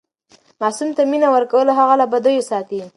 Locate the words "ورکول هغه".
1.35-1.95